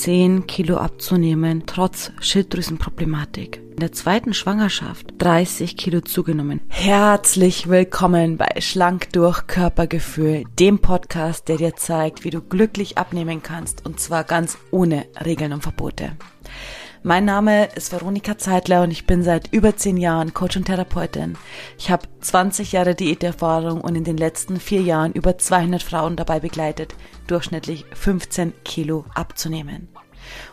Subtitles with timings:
[0.00, 3.60] 10 Kilo abzunehmen, trotz Schilddrüsenproblematik.
[3.72, 6.62] In der zweiten Schwangerschaft 30 Kilo zugenommen.
[6.68, 13.42] Herzlich willkommen bei Schlank durch Körpergefühl, dem Podcast, der dir zeigt, wie du glücklich abnehmen
[13.42, 16.12] kannst und zwar ganz ohne Regeln und Verbote.
[17.02, 21.38] Mein Name ist Veronika Zeitler und ich bin seit über zehn Jahren Coach und Therapeutin.
[21.78, 26.40] Ich habe 20 Jahre Diäterfahrung und in den letzten vier Jahren über 200 Frauen dabei
[26.40, 26.94] begleitet,
[27.26, 29.88] durchschnittlich 15 Kilo abzunehmen.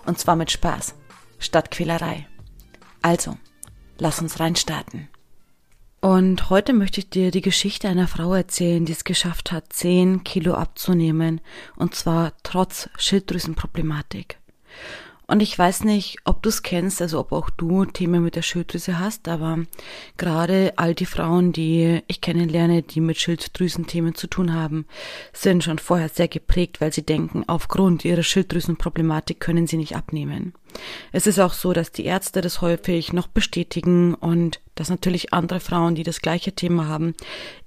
[0.05, 0.95] Und zwar mit Spaß,
[1.37, 2.27] statt Quälerei.
[3.01, 3.35] Also,
[3.97, 5.09] lass uns reinstarten.
[5.99, 10.23] Und heute möchte ich dir die Geschichte einer Frau erzählen, die es geschafft hat, 10
[10.23, 11.41] Kilo abzunehmen,
[11.75, 14.37] und zwar trotz Schilddrüsenproblematik.
[15.29, 18.41] Und ich weiß nicht, ob du es kennst, also ob auch du Themen mit der
[18.41, 19.59] Schilddrüse hast, aber
[20.15, 24.85] gerade all die Frauen, die ich kennenlerne, die mit Schilddrüsenthemen zu tun haben,
[25.33, 30.53] sind schon vorher sehr geprägt, weil sie denken, aufgrund ihrer Schilddrüsenproblematik können sie nicht abnehmen.
[31.11, 35.59] Es ist auch so, dass die Ärzte das häufig noch bestätigen und dass natürlich andere
[35.59, 37.15] Frauen, die das gleiche Thema haben,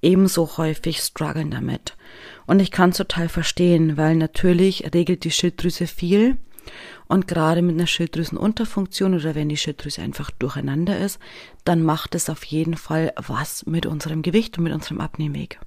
[0.01, 1.95] ebenso häufig strugglen damit.
[2.47, 6.39] Und ich kann total verstehen, weil natürlich regelt die Schilddrüse viel
[7.09, 11.19] und gerade mit einer Schilddrüsenunterfunktion oder wenn die Schilddrüse einfach durcheinander ist,
[11.65, 15.59] dann macht es auf jeden Fall was mit unserem Gewicht und mit unserem Abnehmweg.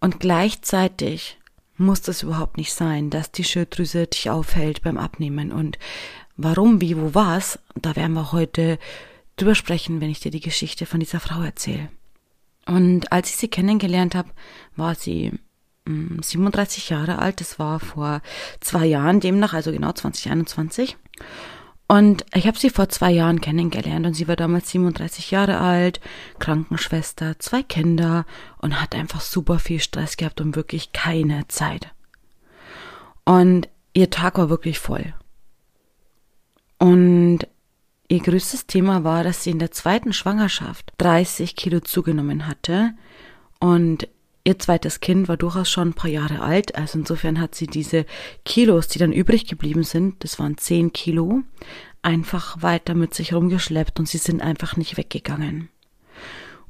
[0.00, 1.38] Und gleichzeitig
[1.76, 5.52] muss das überhaupt nicht sein, dass die Schilddrüse dich aufhält beim Abnehmen.
[5.52, 5.78] Und
[6.36, 8.78] warum, wie, wo, was, da werden wir heute
[9.36, 11.88] drüber sprechen, wenn ich dir die Geschichte von dieser Frau erzähle.
[12.66, 14.30] Und als ich sie kennengelernt habe,
[14.74, 15.32] war sie
[15.86, 17.40] 37 Jahre alt.
[17.40, 18.20] Das war vor
[18.60, 20.96] zwei Jahren demnach, also genau 2021.
[21.88, 26.00] Und ich habe sie vor zwei Jahren kennengelernt und sie war damals 37 Jahre alt,
[26.40, 28.26] Krankenschwester, zwei Kinder
[28.58, 31.92] und hat einfach super viel Stress gehabt und wirklich keine Zeit.
[33.24, 35.14] Und ihr Tag war wirklich voll.
[36.78, 37.46] Und
[38.08, 42.94] ihr größtes Thema war, dass sie in der zweiten Schwangerschaft 30 Kilo zugenommen hatte
[43.60, 44.08] und
[44.46, 48.06] Ihr zweites Kind war durchaus schon ein paar Jahre alt, also insofern hat sie diese
[48.44, 51.42] Kilos, die dann übrig geblieben sind, das waren zehn Kilo,
[52.00, 55.68] einfach weiter mit sich rumgeschleppt und sie sind einfach nicht weggegangen.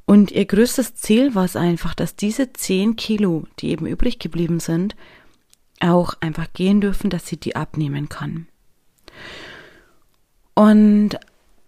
[0.05, 4.59] Und ihr größtes Ziel war es einfach, dass diese zehn Kilo, die eben übrig geblieben
[4.59, 4.95] sind,
[5.79, 8.47] auch einfach gehen dürfen, dass sie die abnehmen kann.
[10.55, 11.19] Und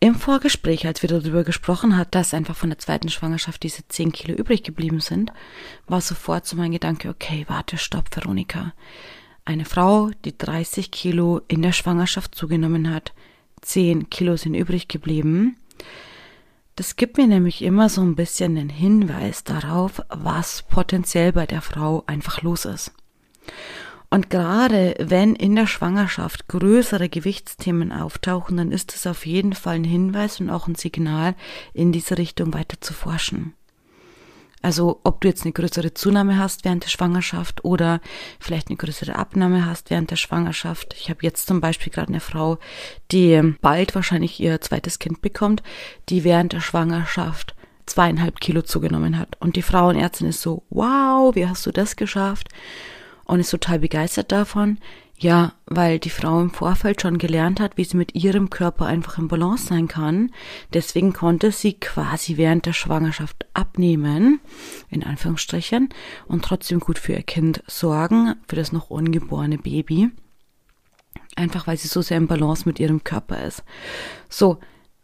[0.02, 4.14] im Vorgespräch, als wir darüber gesprochen hat, dass einfach von der zweiten Schwangerschaft diese 10
[4.14, 5.34] Kilo übrig geblieben sind,
[5.88, 8.74] war sofort so mein Gedanke, okay, warte, stopp, Veronika.
[9.44, 13.14] Eine Frau, die 30 Kilo in der Schwangerschaft zugenommen hat,
[13.62, 15.58] 10 Kilo sind übrig geblieben.
[16.78, 21.62] Das gibt mir nämlich immer so ein bisschen einen Hinweis darauf, was potenziell bei der
[21.62, 22.94] Frau einfach los ist.
[24.12, 29.76] Und gerade wenn in der Schwangerschaft größere Gewichtsthemen auftauchen, dann ist es auf jeden Fall
[29.76, 31.36] ein Hinweis und auch ein Signal,
[31.74, 33.54] in diese Richtung weiter zu forschen.
[34.62, 38.02] Also ob du jetzt eine größere Zunahme hast während der Schwangerschaft oder
[38.40, 40.96] vielleicht eine größere Abnahme hast während der Schwangerschaft.
[41.00, 42.58] Ich habe jetzt zum Beispiel gerade eine Frau,
[43.12, 45.64] die bald wahrscheinlich ihr zweites Kind bekommt,
[46.10, 47.56] die während der Schwangerschaft
[47.86, 49.38] zweieinhalb Kilo zugenommen hat.
[49.40, 52.50] Und die Frauenärztin ist so, wow, wie hast du das geschafft?
[53.30, 54.80] Und ist total begeistert davon.
[55.20, 59.20] Ja, weil die Frau im Vorfeld schon gelernt hat, wie sie mit ihrem Körper einfach
[59.20, 60.32] im Balance sein kann.
[60.74, 64.40] Deswegen konnte sie quasi während der Schwangerschaft abnehmen,
[64.90, 65.90] in Anführungsstrichen,
[66.28, 70.10] und trotzdem gut für ihr Kind sorgen, für das noch ungeborene Baby.
[71.36, 73.64] Einfach weil sie so sehr im Balance mit ihrem Körper ist.
[74.30, 74.60] So,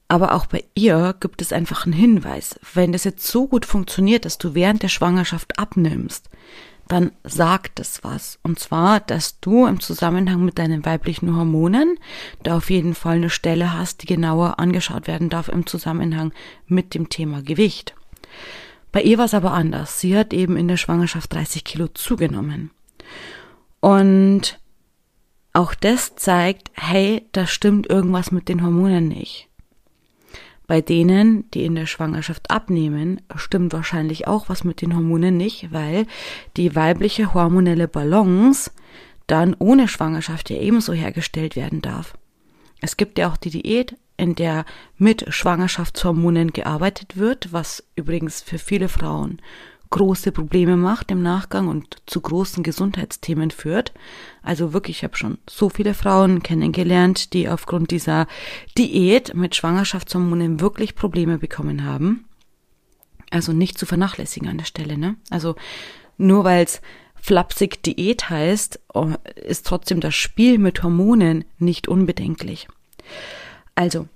[0.07, 2.59] aber auch bei ihr gibt es einfach einen Hinweis.
[2.73, 6.29] Wenn das jetzt so gut funktioniert, dass du während der Schwangerschaft abnimmst,
[6.87, 8.39] dann sagt es was.
[8.43, 11.97] Und zwar, dass du im Zusammenhang mit deinen weiblichen Hormonen
[12.43, 16.31] da auf jeden Fall eine Stelle hast, die genauer angeschaut werden darf im Zusammenhang
[16.67, 17.95] mit dem Thema Gewicht.
[18.91, 19.99] Bei ihr war es aber anders.
[19.99, 22.71] Sie hat eben in der Schwangerschaft 30 Kilo zugenommen.
[23.81, 24.59] Und
[25.53, 29.49] auch das zeigt, hey, da stimmt irgendwas mit den Hormonen nicht.
[30.67, 35.71] Bei denen, die in der Schwangerschaft abnehmen, stimmt wahrscheinlich auch was mit den Hormonen nicht,
[35.71, 36.07] weil
[36.57, 38.71] die weibliche hormonelle Balance
[39.27, 42.17] dann ohne Schwangerschaft ja ebenso hergestellt werden darf.
[42.81, 44.65] Es gibt ja auch die Diät, in der
[44.97, 49.41] mit Schwangerschaftshormonen gearbeitet wird, was übrigens für viele Frauen
[49.89, 53.93] große Probleme macht im Nachgang und zu großen Gesundheitsthemen führt.
[54.41, 58.27] Also wirklich, ich habe schon so viele Frauen kennengelernt, die aufgrund dieser
[58.77, 62.25] Diät mit Schwangerschaftshormonen wirklich Probleme bekommen haben.
[63.31, 65.15] Also nicht zu vernachlässigen an der Stelle, ne?
[65.29, 65.55] Also
[66.17, 66.81] nur weil es
[67.15, 72.67] flapsig Diät heißt, oh, ist trotzdem das Spiel mit Hormonen nicht unbedenklich.
[73.73, 74.07] Also,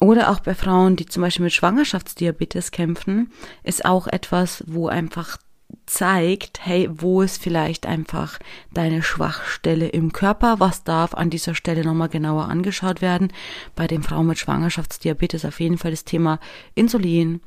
[0.00, 3.30] oder auch bei Frauen, die zum Beispiel mit Schwangerschaftsdiabetes kämpfen,
[3.62, 5.38] ist auch etwas, wo einfach
[5.86, 8.38] zeigt, hey, wo ist vielleicht einfach
[8.72, 13.32] deine Schwachstelle im Körper, was darf an dieser Stelle nochmal genauer angeschaut werden.
[13.74, 16.40] Bei den Frauen mit Schwangerschaftsdiabetes auf jeden Fall das Thema
[16.74, 17.40] Insulin,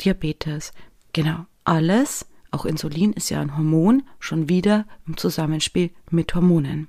[0.00, 0.72] Diabetes,
[1.12, 6.88] genau, alles, auch Insulin ist ja ein Hormon, schon wieder im Zusammenspiel mit Hormonen.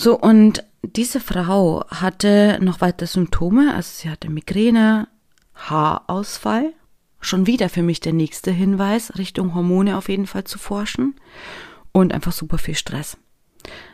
[0.00, 5.08] So, und diese Frau hatte noch weitere Symptome, also sie hatte Migräne,
[5.54, 6.72] Haarausfall,
[7.20, 11.16] schon wieder für mich der nächste Hinweis, Richtung Hormone auf jeden Fall zu forschen.
[11.92, 13.18] Und einfach super viel Stress.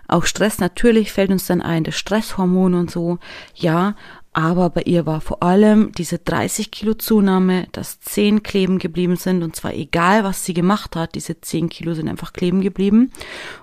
[0.06, 3.18] Auch Stress natürlich fällt uns dann ein, das Stresshormon und so,
[3.56, 3.96] ja,
[4.36, 9.42] aber bei ihr war vor allem diese 30 Kilo Zunahme, dass 10 kleben geblieben sind.
[9.42, 13.10] Und zwar egal, was sie gemacht hat, diese 10 Kilo sind einfach kleben geblieben.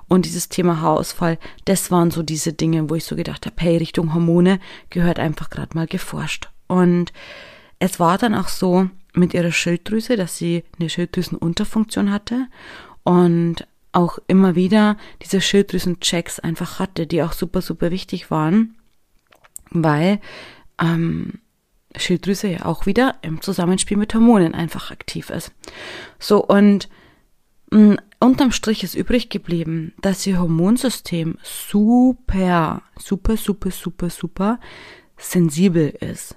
[0.08, 3.78] Und dieses Thema Haarausfall, das waren so diese Dinge, wo ich so gedacht habe, hey,
[3.78, 4.60] Richtung Hormone
[4.90, 6.50] gehört einfach gerade mal geforscht.
[6.66, 7.14] Und
[7.78, 12.48] es war dann auch so, mit ihrer Schilddrüse, dass sie eine Schilddrüsenunterfunktion hatte
[13.04, 18.76] und auch immer wieder diese Schilddrüsenchecks einfach hatte, die auch super, super wichtig waren,
[19.70, 20.20] weil
[20.80, 21.40] ähm,
[21.96, 25.52] Schilddrüse ja auch wieder im Zusammenspiel mit Hormonen einfach aktiv ist.
[26.20, 26.90] So, und
[27.72, 34.60] mh, mm, unterm Strich ist übrig geblieben, dass ihr Hormonsystem super, super, super, super, super
[35.18, 36.36] sensibel ist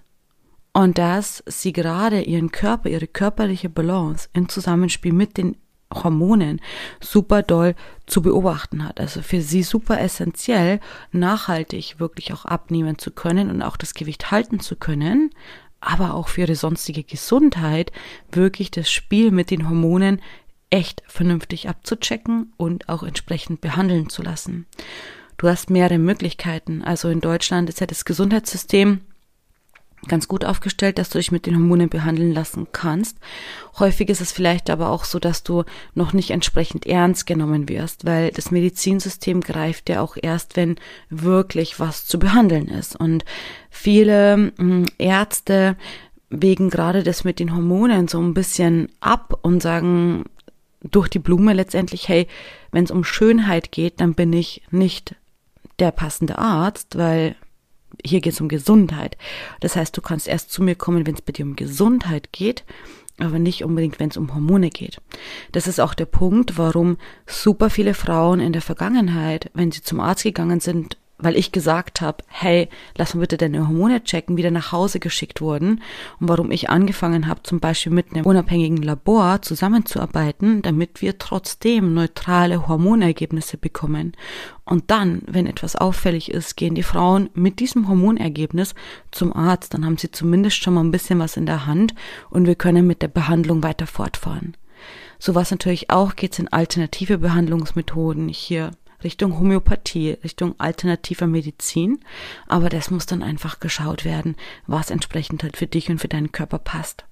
[0.73, 5.57] und dass sie gerade ihren Körper, ihre körperliche Balance im Zusammenspiel mit den
[5.93, 6.61] Hormonen
[7.01, 7.75] super doll
[8.07, 9.01] zu beobachten hat.
[9.01, 10.81] Also für sie super essentiell,
[11.13, 15.31] nachhaltig wirklich auch abnehmen zu können und auch das Gewicht halten zu können,
[15.81, 17.93] aber auch für ihre sonstige Gesundheit
[18.33, 20.21] wirklich das Spiel mit den Hormonen
[20.71, 24.67] echt vernünftig abzuchecken und auch entsprechend behandeln zu lassen.
[25.37, 26.83] Du hast mehrere Möglichkeiten.
[26.83, 29.03] Also in Deutschland ist ja das Gesundheitssystem
[30.09, 33.19] ganz gut aufgestellt, dass du dich mit den Hormonen behandeln lassen kannst.
[33.79, 35.65] Häufig ist es vielleicht aber auch so, dass du
[35.95, 40.77] noch nicht entsprechend ernst genommen wirst, weil das Medizinsystem greift ja auch erst, wenn
[41.11, 42.97] wirklich was zu behandeln ist.
[42.97, 43.25] Und
[43.71, 45.77] viele hm, Ärzte
[46.29, 50.25] wegen gerade das mit den Hormonen so ein bisschen ab und sagen
[50.83, 52.27] durch die Blume letztendlich, hey,
[52.73, 55.15] wenn es um Schönheit geht, dann bin ich nicht
[55.79, 57.37] der passende Arzt, weil
[58.05, 59.17] hier geht es um Gesundheit.
[59.61, 62.65] Das heißt, du kannst erst zu mir kommen, wenn es bei dir um Gesundheit geht,
[63.19, 65.01] aber nicht unbedingt, wenn es um Hormone geht.
[65.53, 70.01] Das ist auch der Punkt, warum super viele Frauen in der Vergangenheit, wenn sie zum
[70.01, 74.51] Arzt gegangen sind, weil ich gesagt habe, hey, lass mal bitte deine Hormone checken, wieder
[74.51, 75.83] nach Hause geschickt wurden
[76.21, 81.95] und warum ich angefangen habe, zum Beispiel mit einem unabhängigen Labor zusammenzuarbeiten, damit wir trotzdem
[81.95, 84.13] neutrale Hormonergebnisse bekommen.
[84.65, 88.75] Und dann, wenn etwas auffällig ist, gehen die Frauen mit diesem Hormonergebnis
[89.11, 91.95] zum Arzt, dann haben sie zumindest schon mal ein bisschen was in der Hand
[92.31, 94.57] und wir können mit der Behandlung weiter fortfahren.
[95.19, 98.29] So was natürlich auch geht, sind alternative Behandlungsmethoden.
[98.29, 98.73] Hier
[99.07, 102.01] Richtung Homöopathie, Richtung alternativer Medizin.
[102.49, 104.35] Aber das muss dann einfach geschaut werden,
[104.67, 107.05] was entsprechend halt für dich und für deinen Körper passt.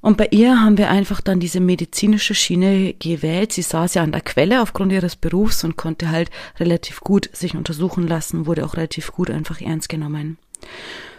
[0.00, 3.52] Und bei ihr haben wir einfach dann diese medizinische Schiene gewählt.
[3.52, 7.54] Sie saß ja an der Quelle aufgrund ihres Berufs und konnte halt relativ gut sich
[7.54, 10.36] untersuchen lassen, wurde auch relativ gut einfach ernst genommen.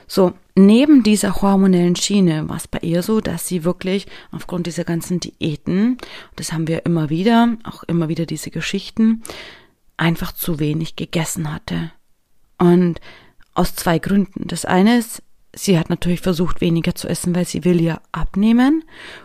[0.07, 4.83] So, neben dieser hormonellen Schiene war es bei ihr so, dass sie wirklich aufgrund dieser
[4.83, 5.97] ganzen Diäten,
[6.35, 9.24] das haben wir immer wieder, auch immer wieder diese Geschichten,
[9.97, 11.91] einfach zu wenig gegessen hatte.
[12.57, 13.00] Und
[13.53, 14.47] aus zwei Gründen.
[14.47, 18.83] Das eine ist, sie hat natürlich versucht, weniger zu essen, weil sie will ja abnehmen.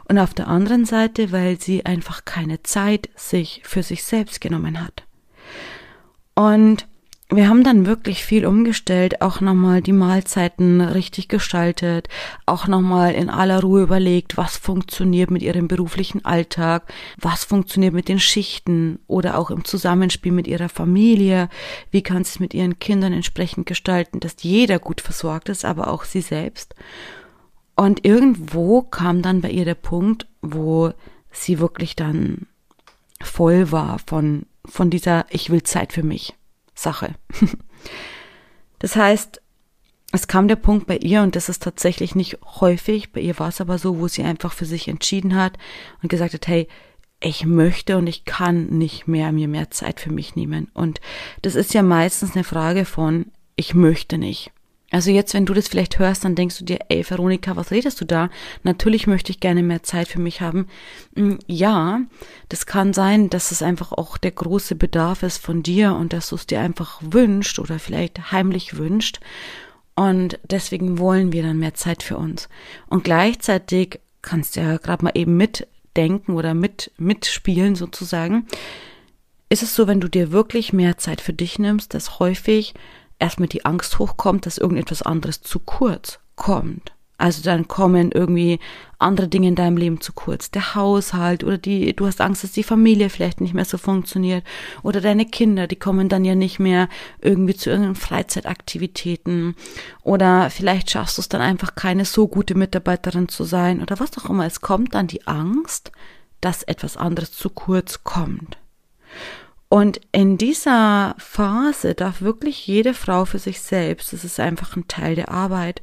[0.09, 4.81] Und auf der anderen Seite, weil sie einfach keine Zeit sich für sich selbst genommen
[4.81, 5.05] hat.
[6.35, 6.87] Und
[7.33, 12.09] wir haben dann wirklich viel umgestellt, auch nochmal die Mahlzeiten richtig gestaltet,
[12.45, 18.09] auch nochmal in aller Ruhe überlegt, was funktioniert mit ihrem beruflichen Alltag, was funktioniert mit
[18.09, 21.49] den Schichten oder auch im Zusammenspiel mit ihrer Familie,
[21.93, 25.89] wie kann sie es mit ihren Kindern entsprechend gestalten, dass jeder gut versorgt ist, aber
[25.89, 26.75] auch sie selbst.
[27.77, 30.93] Und irgendwo kam dann bei ihr der Punkt, wo
[31.31, 32.47] sie wirklich dann
[33.23, 36.35] voll war von, von dieser Ich will Zeit für mich.
[36.81, 37.15] Sache.
[38.83, 39.43] Das heißt,
[40.13, 43.49] es kam der Punkt bei ihr, und das ist tatsächlich nicht häufig, bei ihr war
[43.49, 45.57] es aber so, wo sie einfach für sich entschieden hat
[46.03, 46.67] und gesagt hat, hey,
[47.21, 50.69] ich möchte und ich kann nicht mehr mir mehr Zeit für mich nehmen.
[50.73, 51.01] Und
[51.43, 54.51] das ist ja meistens eine Frage von, ich möchte nicht.
[54.91, 58.01] Also jetzt, wenn du das vielleicht hörst, dann denkst du dir, ey, Veronika, was redest
[58.01, 58.29] du da?
[58.65, 60.67] Natürlich möchte ich gerne mehr Zeit für mich haben.
[61.15, 62.01] Mm, ja,
[62.49, 66.29] das kann sein, dass es einfach auch der große Bedarf ist von dir und dass
[66.31, 69.21] du es dir einfach wünscht oder vielleicht heimlich wünscht.
[69.95, 72.49] Und deswegen wollen wir dann mehr Zeit für uns.
[72.89, 78.47] Und gleichzeitig kannst du ja gerade mal eben mitdenken oder mit, mitspielen sozusagen.
[79.51, 82.75] Ist es so, wenn du dir wirklich mehr Zeit für dich nimmst, dass häufig
[83.21, 86.93] erstmal die Angst hochkommt, dass irgendetwas anderes zu kurz kommt.
[87.21, 88.61] Also dann kommen irgendwie
[88.99, 90.51] andere Dinge in deinem Leben zu kurz.
[90.51, 94.43] Der Haushalt oder die, du hast Angst, dass die Familie vielleicht nicht mehr so funktioniert.
[94.83, 96.89] Oder deine Kinder, die kommen dann ja nicht mehr
[97.21, 99.55] irgendwie zu irgendeinen Freizeitaktivitäten.
[100.03, 104.17] Oder vielleicht schaffst du es dann einfach keine so gute Mitarbeiterin zu sein oder was
[104.17, 104.47] auch immer.
[104.47, 105.93] Es kommt dann die Angst,
[106.41, 108.57] dass etwas anderes zu kurz kommt.
[109.71, 114.89] Und in dieser Phase darf wirklich jede Frau für sich selbst, das ist einfach ein
[114.89, 115.81] Teil der Arbeit,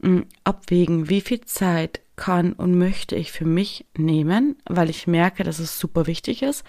[0.00, 5.42] mm, abwägen, wie viel Zeit kann und möchte ich für mich nehmen, weil ich merke,
[5.42, 6.64] dass es super wichtig ist.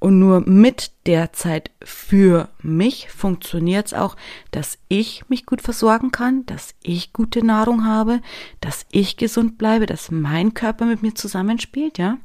[0.00, 4.14] Und nur mit der Zeit für mich funktioniert es auch,
[4.50, 8.20] dass ich mich gut versorgen kann, dass ich gute Nahrung habe,
[8.60, 12.18] dass ich gesund bleibe, dass mein Körper mit mir zusammenspielt, ja.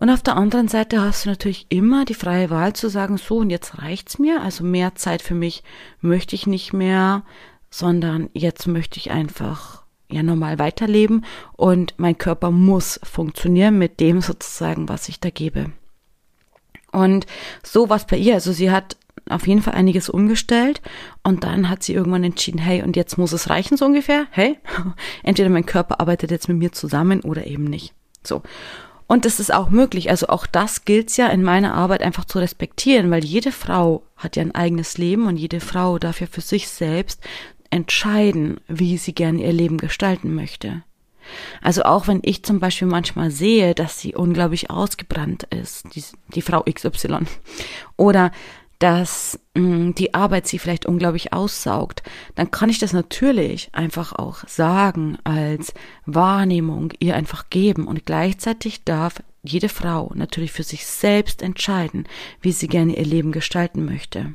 [0.00, 3.38] Und auf der anderen Seite hast du natürlich immer die freie Wahl zu sagen, so
[3.38, 5.64] und jetzt reicht's mir, also mehr Zeit für mich
[6.00, 7.24] möchte ich nicht mehr,
[7.68, 11.24] sondern jetzt möchte ich einfach ja normal weiterleben
[11.56, 15.72] und mein Körper muss funktionieren mit dem sozusagen, was ich da gebe.
[16.92, 17.26] Und
[17.64, 18.96] so was bei ihr, also sie hat
[19.28, 20.80] auf jeden Fall einiges umgestellt
[21.24, 24.60] und dann hat sie irgendwann entschieden, hey, und jetzt muss es reichen so ungefähr, hey,
[25.24, 27.94] entweder mein Körper arbeitet jetzt mit mir zusammen oder eben nicht.
[28.24, 28.42] So.
[29.08, 30.10] Und das ist auch möglich.
[30.10, 34.36] Also auch das gilt ja in meiner Arbeit einfach zu respektieren, weil jede Frau hat
[34.36, 37.20] ja ein eigenes Leben und jede Frau darf ja für sich selbst
[37.70, 40.82] entscheiden, wie sie gerne ihr Leben gestalten möchte.
[41.62, 46.42] Also auch wenn ich zum Beispiel manchmal sehe, dass sie unglaublich ausgebrannt ist, die, die
[46.42, 47.20] Frau XY,
[47.96, 48.30] oder
[48.78, 52.02] dass mh, mm, die Arbeit sie vielleicht unglaublich aussaugt,
[52.34, 55.74] dann kann ich das natürlich einfach auch sagen als
[56.06, 62.06] Wahrnehmung ihr einfach geben und gleichzeitig darf jede Frau natürlich für sich selbst entscheiden,
[62.40, 64.34] wie sie gerne ihr Leben gestalten möchte.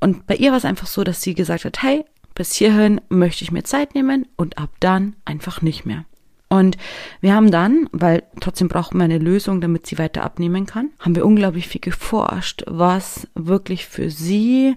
[0.00, 3.42] Und bei ihr war es einfach so, dass sie gesagt hat, hey, bis hierhin möchte
[3.42, 6.04] ich mir Zeit nehmen und ab dann einfach nicht mehr.
[6.48, 6.78] Und
[7.20, 11.14] wir haben dann, weil trotzdem brauchen wir eine Lösung, damit sie weiter abnehmen kann, haben
[11.14, 14.74] wir unglaublich viel geforscht, was wirklich für sie,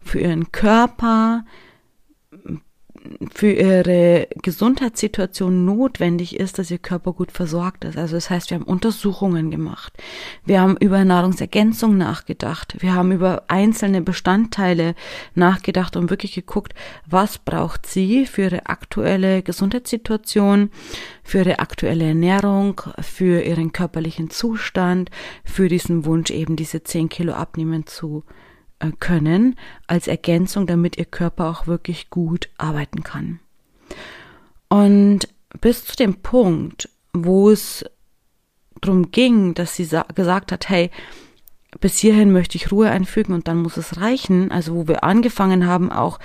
[0.00, 1.44] für ihren Körper,
[3.32, 7.96] für ihre Gesundheitssituation notwendig ist, dass ihr Körper gut versorgt ist.
[7.98, 9.92] Also das heißt, wir haben Untersuchungen gemacht.
[10.44, 12.76] Wir haben über Nahrungsergänzung nachgedacht.
[12.80, 14.94] Wir haben über einzelne Bestandteile
[15.34, 16.74] nachgedacht und wirklich geguckt,
[17.06, 20.70] was braucht sie für ihre aktuelle Gesundheitssituation,
[21.24, 25.10] für ihre aktuelle Ernährung, für ihren körperlichen Zustand,
[25.44, 28.24] für diesen Wunsch eben diese 10 Kilo abnehmen zu
[28.90, 33.40] können als Ergänzung, damit ihr Körper auch wirklich gut arbeiten kann.
[34.68, 35.28] Und
[35.60, 37.84] bis zu dem Punkt, wo es
[38.80, 40.90] darum ging, dass sie gesagt hat, hey,
[41.80, 45.66] bis hierhin möchte ich Ruhe einfügen und dann muss es reichen, also wo wir angefangen
[45.66, 46.18] haben, auch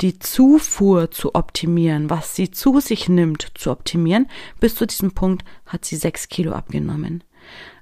[0.00, 4.28] die Zufuhr zu optimieren, was sie zu sich nimmt, zu optimieren,
[4.60, 7.22] bis zu diesem Punkt hat sie sechs Kilo abgenommen.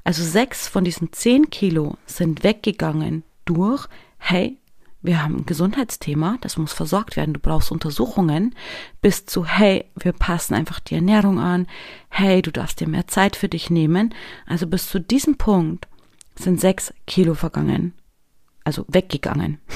[0.04, 3.88] Also sechs von diesen zehn Kilo sind weggegangen durch
[4.22, 4.56] hey,
[5.02, 8.54] wir haben ein Gesundheitsthema, das muss versorgt werden, du brauchst Untersuchungen,
[9.00, 11.66] bis zu, hey, wir passen einfach die Ernährung an,
[12.08, 14.14] hey, du darfst dir mehr Zeit für dich nehmen.
[14.46, 15.88] Also bis zu diesem Punkt
[16.36, 17.94] sind sechs Kilo vergangen,
[18.62, 19.58] also weggegangen.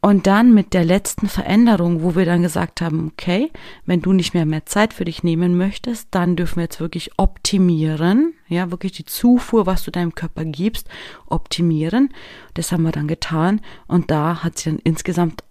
[0.00, 3.50] Und dann mit der letzten Veränderung, wo wir dann gesagt haben, okay,
[3.84, 7.10] wenn du nicht mehr mehr Zeit für dich nehmen möchtest, dann dürfen wir jetzt wirklich
[7.16, 10.88] optimieren, ja, wirklich die Zufuhr, was du deinem Körper gibst,
[11.26, 12.14] optimieren.
[12.54, 15.42] Das haben wir dann getan und da hat sie dann insgesamt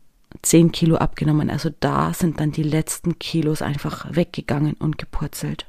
[0.41, 1.49] 10 Kilo abgenommen.
[1.49, 5.65] Also da sind dann die letzten Kilos einfach weggegangen und gepurzelt.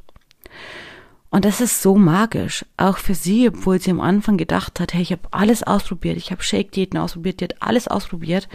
[1.31, 5.03] Und das ist so magisch, auch für sie, obwohl sie am Anfang gedacht hat, hey,
[5.03, 8.49] ich habe alles ausprobiert, ich habe Shake-Diäten ausprobiert, die hat alles ausprobiert,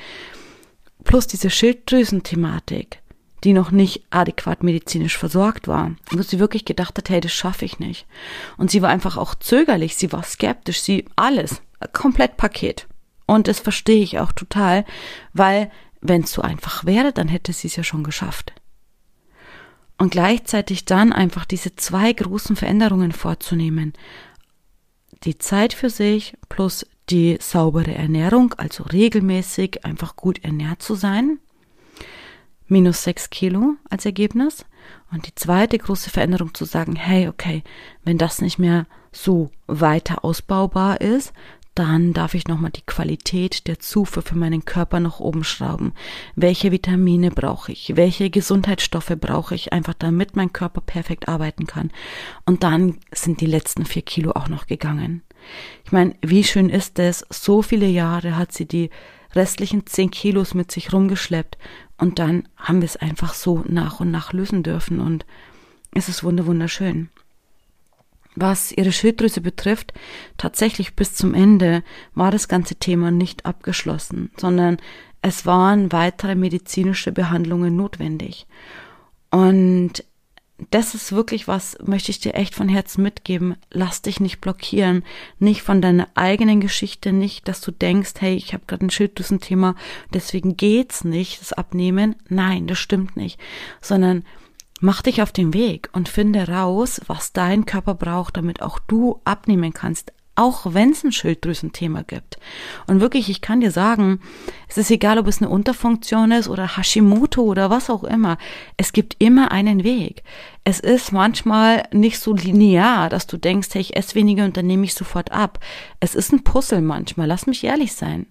[1.03, 2.99] plus diese Schilddrüsenthematik,
[3.43, 7.65] die noch nicht adäquat medizinisch versorgt war, wo sie wirklich gedacht hat, hey, das schaffe
[7.65, 8.07] ich nicht.
[8.57, 11.61] Und sie war einfach auch zögerlich, sie war skeptisch, sie alles,
[11.91, 12.87] komplett Paket.
[13.27, 14.83] Und das verstehe ich auch total,
[15.33, 15.69] weil
[16.01, 18.53] wenn es so einfach wäre, dann hätte sie es ja schon geschafft
[19.97, 23.93] und gleichzeitig dann einfach diese zwei großen Veränderungen vorzunehmen.
[25.23, 31.39] Die Zeit für sich plus die saubere Ernährung, also regelmäßig einfach gut ernährt zu sein.
[32.67, 34.65] Minus sechs Kilo als Ergebnis.
[35.12, 37.63] Und die zweite große Veränderung zu sagen, hey, okay,
[38.03, 41.33] wenn das nicht mehr so weiter ausbaubar ist,
[41.75, 45.93] dann darf ich nochmal die Qualität der Zufuhr für meinen Körper nach oben schrauben.
[46.35, 47.95] Welche Vitamine brauche ich?
[47.95, 51.91] Welche Gesundheitsstoffe brauche ich einfach, damit mein Körper perfekt arbeiten kann?
[52.45, 55.23] Und dann sind die letzten vier Kilo auch noch gegangen.
[55.83, 57.25] Ich meine, wie schön ist es?
[57.29, 58.89] So viele Jahre hat sie die
[59.33, 61.57] restlichen zehn Kilos mit sich rumgeschleppt
[61.97, 65.25] und dann haben wir es einfach so nach und nach lösen dürfen und
[65.91, 67.09] es ist wunderschön
[68.35, 69.93] was ihre Schilddrüse betrifft,
[70.37, 71.83] tatsächlich bis zum Ende
[72.15, 74.77] war das ganze Thema nicht abgeschlossen, sondern
[75.21, 78.45] es waren weitere medizinische Behandlungen notwendig.
[79.31, 80.03] Und
[80.69, 83.55] das ist wirklich was, möchte ich dir echt von Herzen mitgeben.
[83.71, 85.03] Lass dich nicht blockieren,
[85.39, 89.75] nicht von deiner eigenen Geschichte, nicht, dass du denkst, hey, ich habe gerade ein Schilddrüsenthema,
[90.13, 92.15] deswegen geht's nicht, das Abnehmen.
[92.29, 93.39] Nein, das stimmt nicht,
[93.81, 94.23] sondern
[94.85, 99.21] Mach dich auf den Weg und finde raus, was dein Körper braucht, damit auch du
[99.23, 102.37] abnehmen kannst, auch wenn es ein Schilddrüsenthema gibt.
[102.85, 104.19] Und wirklich, ich kann dir sagen,
[104.67, 108.37] es ist egal, ob es eine Unterfunktion ist oder Hashimoto oder was auch immer.
[108.75, 110.21] Es gibt immer einen Weg.
[110.65, 114.67] Es ist manchmal nicht so linear, dass du denkst, hey, ich esse weniger und dann
[114.67, 115.59] nehme ich sofort ab.
[116.01, 118.25] Es ist ein Puzzle manchmal, lass mich ehrlich sein.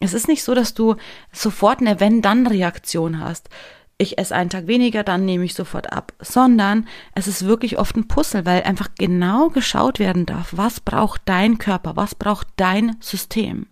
[0.00, 0.96] Es ist nicht so, dass du
[1.32, 3.48] sofort eine Wenn-Dann-Reaktion hast
[3.98, 7.96] ich esse einen Tag weniger, dann nehme ich sofort ab, sondern es ist wirklich oft
[7.96, 12.96] ein Puzzle, weil einfach genau geschaut werden darf, was braucht dein Körper, was braucht dein
[13.00, 13.66] System.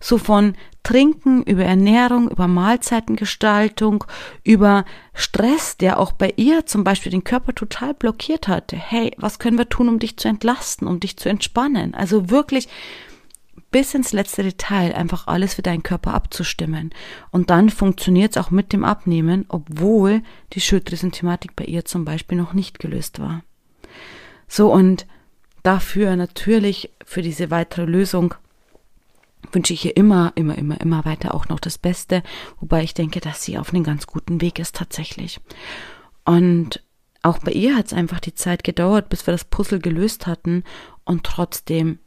[0.00, 4.04] So von Trinken, über Ernährung, über Mahlzeitengestaltung,
[4.42, 8.76] über Stress, der auch bei ihr zum Beispiel den Körper total blockiert hatte.
[8.76, 11.94] Hey, was können wir tun, um dich zu entlasten, um dich zu entspannen?
[11.94, 12.66] Also wirklich
[13.70, 16.90] bis ins letzte Detail einfach alles für deinen Körper abzustimmen.
[17.30, 22.38] Und dann funktioniert es auch mit dem Abnehmen, obwohl die Schilddrüsenthematik bei ihr zum Beispiel
[22.38, 23.42] noch nicht gelöst war.
[24.48, 25.06] So und
[25.62, 28.34] dafür natürlich für diese weitere Lösung
[29.52, 32.22] wünsche ich ihr immer, immer, immer, immer weiter auch noch das Beste,
[32.60, 35.40] wobei ich denke, dass sie auf einem ganz guten Weg ist tatsächlich.
[36.24, 36.82] Und
[37.22, 40.64] auch bei ihr hat es einfach die Zeit gedauert, bis wir das Puzzle gelöst hatten
[41.04, 41.98] und trotzdem,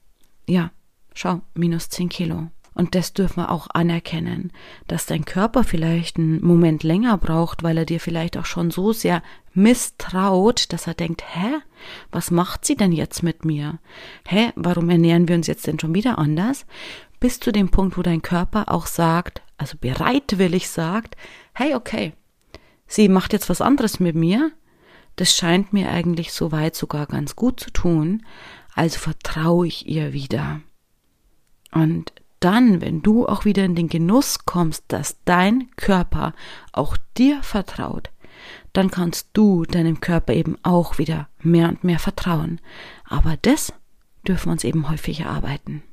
[0.48, 0.72] ja,
[1.14, 2.50] Schau, minus 10 Kilo.
[2.76, 4.52] Und das dürfen wir auch anerkennen,
[4.88, 8.94] dass dein Körper vielleicht einen Moment länger braucht, weil er dir vielleicht auch schon so
[8.94, 9.22] sehr
[9.54, 11.60] misstraut, dass er denkt, hä,
[12.12, 13.80] was macht sie denn jetzt mit mir?
[14.28, 16.66] Hä, warum ernähren wir uns jetzt denn schon wieder anders?
[17.20, 21.16] Bis zu dem Punkt, wo dein Körper auch sagt, also bereitwillig sagt,
[21.54, 22.14] hey, okay,
[22.88, 24.52] sie macht jetzt was anderes mit mir.
[25.16, 28.26] Das scheint mir eigentlich soweit sogar ganz gut zu tun,
[28.74, 30.62] also vertraue ich ihr wieder.
[31.74, 36.34] Und dann, wenn du auch wieder in den Genuss kommst, dass dein Körper
[36.72, 38.10] auch dir vertraut,
[38.74, 42.60] dann kannst du deinem Körper eben auch wieder mehr und mehr vertrauen.
[43.06, 43.74] Aber das
[44.28, 45.84] dürfen wir uns eben häufig erarbeiten.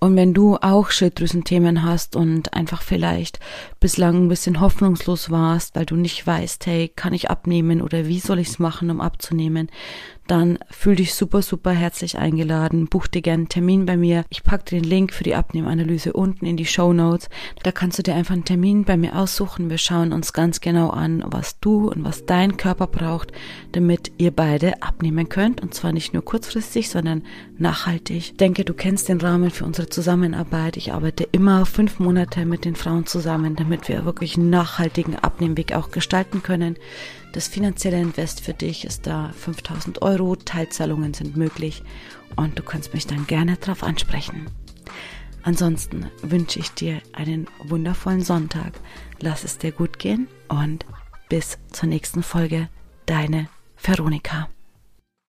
[0.00, 3.40] Und wenn du auch Schilddrüsenthemen hast und einfach vielleicht
[3.80, 8.20] bislang ein bisschen hoffnungslos warst, weil du nicht weißt, hey, kann ich abnehmen oder wie
[8.20, 9.68] soll ich es machen, um abzunehmen,
[10.30, 12.86] dann fühl dich super, super herzlich eingeladen.
[12.86, 14.24] Buch dir gerne einen Termin bei mir.
[14.28, 17.28] Ich packe den Link für die Abnehmanalyse unten in die Show Notes.
[17.62, 19.70] Da kannst du dir einfach einen Termin bei mir aussuchen.
[19.70, 23.32] Wir schauen uns ganz genau an, was du und was dein Körper braucht,
[23.72, 25.62] damit ihr beide abnehmen könnt.
[25.62, 27.22] Und zwar nicht nur kurzfristig, sondern
[27.58, 28.16] nachhaltig.
[28.16, 30.76] Ich denke, du kennst den Rahmen für unsere Zusammenarbeit.
[30.76, 35.74] Ich arbeite immer fünf Monate mit den Frauen zusammen, damit wir wirklich einen nachhaltigen Abnehmweg
[35.74, 36.76] auch gestalten können.
[37.32, 41.82] Das finanzielle Invest für dich ist da 5000 Euro, Teilzahlungen sind möglich
[42.36, 44.46] und du kannst mich dann gerne darauf ansprechen.
[45.42, 48.80] Ansonsten wünsche ich dir einen wundervollen Sonntag.
[49.20, 50.84] Lass es dir gut gehen und
[51.28, 52.68] bis zur nächsten Folge.
[53.06, 54.48] Deine Veronika.